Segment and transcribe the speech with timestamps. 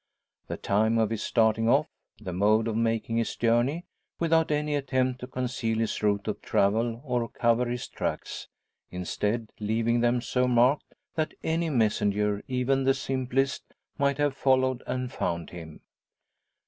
[0.47, 1.85] The time of his starting off,
[2.19, 3.85] the mode of making his journey,
[4.17, 8.47] without any attempt to conceal his route of travel or cover his tracks
[8.89, 13.63] instead, leaving them so marked that any messenger, even the simplest,
[13.99, 15.81] might have followed and found him.